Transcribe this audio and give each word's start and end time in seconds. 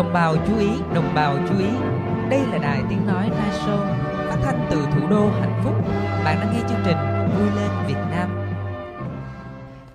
Đồng 0.00 0.12
bào 0.12 0.36
chú 0.46 0.58
ý, 0.58 0.68
đồng 0.94 1.14
bào 1.14 1.36
chú 1.48 1.58
ý. 1.58 1.68
Đây 2.30 2.46
là 2.46 2.58
đài 2.58 2.82
tiếng 2.88 3.06
nói 3.06 3.30
Night 3.30 3.52
Show, 3.52 3.86
phát 4.28 4.38
thanh 4.42 4.66
từ 4.70 4.86
thủ 4.92 5.08
đô 5.10 5.30
hạnh 5.30 5.60
phúc. 5.64 5.74
Bạn 6.24 6.36
đang 6.40 6.52
nghe 6.52 6.60
chương 6.68 6.82
trình 6.84 6.96
Vui 7.36 7.50
lên 7.56 7.70
Việt 7.86 8.00
Nam. 8.10 8.30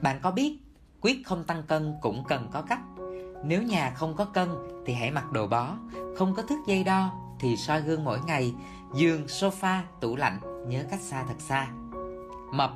Bạn 0.01 0.19
có 0.21 0.31
biết 0.31 0.57
quyết 1.01 1.21
không 1.25 1.43
tăng 1.43 1.63
cân 1.63 1.93
cũng 2.01 2.23
cần 2.27 2.47
có 2.53 2.61
cách. 2.61 2.79
Nếu 3.43 3.61
nhà 3.61 3.91
không 3.95 4.15
có 4.15 4.25
cân 4.25 4.49
thì 4.85 4.93
hãy 4.93 5.11
mặc 5.11 5.31
đồ 5.31 5.47
bó, 5.47 5.75
không 6.17 6.35
có 6.35 6.43
thước 6.43 6.59
dây 6.67 6.83
đo 6.83 7.11
thì 7.39 7.57
soi 7.57 7.81
gương 7.81 8.03
mỗi 8.03 8.19
ngày, 8.25 8.53
giường, 8.93 9.25
sofa, 9.25 9.79
tủ 9.99 10.15
lạnh 10.15 10.39
nhớ 10.67 10.83
cách 10.89 11.01
xa 11.01 11.23
thật 11.27 11.39
xa. 11.39 11.67
Mập, 12.57 12.71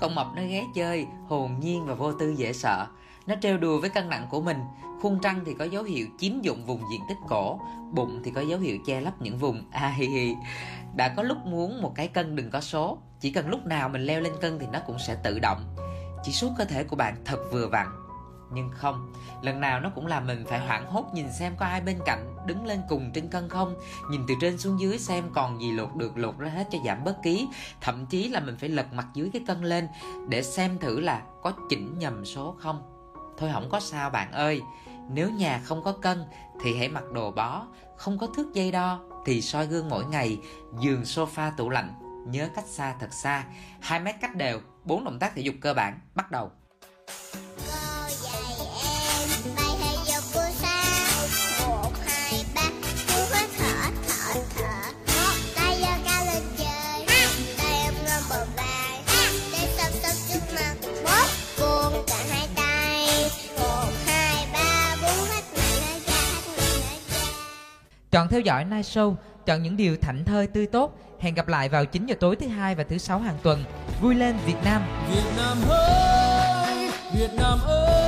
con 0.00 0.14
mập 0.14 0.26
nó 0.36 0.42
ghé 0.42 0.64
chơi, 0.74 1.06
hồn 1.28 1.56
nhiên 1.60 1.86
và 1.86 1.94
vô 1.94 2.12
tư 2.12 2.30
dễ 2.30 2.52
sợ. 2.52 2.86
Nó 3.26 3.34
trêu 3.40 3.58
đùa 3.58 3.80
với 3.80 3.90
cân 3.90 4.08
nặng 4.08 4.26
của 4.30 4.40
mình, 4.40 4.58
khuôn 5.02 5.18
trăng 5.22 5.40
thì 5.46 5.54
có 5.54 5.64
dấu 5.64 5.82
hiệu 5.82 6.06
chiếm 6.18 6.40
dụng 6.42 6.66
vùng 6.66 6.82
diện 6.90 7.00
tích 7.08 7.18
cổ, 7.28 7.60
bụng 7.92 8.20
thì 8.24 8.30
có 8.30 8.40
dấu 8.40 8.58
hiệu 8.58 8.78
che 8.86 9.00
lấp 9.00 9.22
những 9.22 9.38
vùng 9.38 9.64
a 9.70 9.88
hi 9.88 10.06
hi. 10.06 10.34
Đã 10.96 11.08
có 11.08 11.22
lúc 11.22 11.38
muốn 11.44 11.82
một 11.82 11.92
cái 11.94 12.08
cân 12.08 12.36
đừng 12.36 12.50
có 12.50 12.60
số, 12.60 12.98
chỉ 13.20 13.30
cần 13.30 13.48
lúc 13.48 13.66
nào 13.66 13.88
mình 13.88 14.02
leo 14.02 14.20
lên 14.20 14.32
cân 14.40 14.58
thì 14.58 14.66
nó 14.72 14.78
cũng 14.86 14.98
sẽ 14.98 15.16
tự 15.24 15.38
động. 15.38 15.76
Chỉ 16.22 16.32
số 16.32 16.50
cơ 16.58 16.64
thể 16.64 16.84
của 16.84 16.96
bạn 16.96 17.16
thật 17.24 17.38
vừa 17.52 17.68
vặn. 17.68 17.86
Nhưng 18.52 18.70
không, 18.70 19.12
lần 19.42 19.60
nào 19.60 19.80
nó 19.80 19.90
cũng 19.94 20.06
làm 20.06 20.26
mình 20.26 20.44
phải 20.48 20.60
hoảng 20.66 20.90
hốt 20.90 21.04
nhìn 21.14 21.32
xem 21.32 21.56
có 21.58 21.66
ai 21.66 21.80
bên 21.80 21.98
cạnh 22.06 22.36
đứng 22.46 22.66
lên 22.66 22.80
cùng 22.88 23.10
trên 23.14 23.28
cân 23.28 23.48
không, 23.48 23.74
nhìn 24.10 24.20
từ 24.28 24.34
trên 24.40 24.58
xuống 24.58 24.80
dưới 24.80 24.98
xem 24.98 25.24
còn 25.34 25.60
gì 25.60 25.72
lột 25.72 25.96
được 25.96 26.18
lột 26.18 26.38
ra 26.38 26.48
hết 26.48 26.68
cho 26.70 26.78
giảm 26.86 27.04
bớt 27.04 27.22
ký, 27.22 27.48
thậm 27.80 28.06
chí 28.06 28.28
là 28.28 28.40
mình 28.40 28.56
phải 28.56 28.68
lật 28.68 28.92
mặt 28.92 29.06
dưới 29.14 29.30
cái 29.32 29.42
cân 29.46 29.62
lên 29.62 29.88
để 30.28 30.42
xem 30.42 30.78
thử 30.78 31.00
là 31.00 31.22
có 31.42 31.52
chỉnh 31.68 31.98
nhầm 31.98 32.24
số 32.24 32.56
không. 32.58 32.82
Thôi 33.38 33.50
không 33.52 33.68
có 33.70 33.80
sao 33.80 34.10
bạn 34.10 34.32
ơi, 34.32 34.62
nếu 35.10 35.30
nhà 35.30 35.60
không 35.64 35.82
có 35.84 35.92
cân 35.92 36.24
thì 36.60 36.76
hãy 36.78 36.88
mặc 36.88 37.04
đồ 37.12 37.30
bó, 37.30 37.66
không 37.96 38.18
có 38.18 38.26
thước 38.26 38.54
dây 38.54 38.70
đo 38.70 39.00
thì 39.26 39.42
soi 39.42 39.66
gương 39.66 39.88
mỗi 39.88 40.04
ngày, 40.04 40.38
giường 40.80 41.02
sofa 41.02 41.50
tủ 41.56 41.70
lạnh, 41.70 41.94
nhớ 42.26 42.48
cách 42.54 42.66
xa 42.66 42.94
thật 43.00 43.12
xa, 43.12 43.44
2 43.80 44.00
mét 44.00 44.14
cách 44.20 44.36
đều, 44.36 44.60
bốn 44.84 45.04
động 45.04 45.18
tác 45.18 45.34
thể 45.34 45.42
dục 45.42 45.54
cơ 45.60 45.74
bản, 45.74 46.00
bắt 46.14 46.30
đầu. 46.30 46.50
Chọn 68.14 68.28
theo 68.28 68.40
dõi 68.40 68.64
Night 68.64 68.84
Show, 68.84 69.14
chọn 69.46 69.62
những 69.62 69.76
điều 69.76 69.96
thảnh 69.96 70.24
thơi 70.24 70.46
tươi 70.46 70.66
tốt. 70.66 70.98
Hẹn 71.20 71.34
gặp 71.34 71.48
lại 71.48 71.68
vào 71.68 71.84
9 71.84 72.06
giờ 72.06 72.14
tối 72.20 72.36
thứ 72.36 72.46
hai 72.46 72.74
và 72.74 72.84
thứ 72.84 72.98
sáu 72.98 73.18
hàng 73.18 73.36
tuần. 73.42 73.64
Vui 74.02 74.14
lên 74.14 74.36
Việt 74.46 74.56
Nam. 74.64 74.82
Việt 75.10 75.30
Nam 75.36 75.56
ơi, 75.68 76.90
Việt 77.14 77.30
Nam 77.36 77.58
ơi 77.66 78.03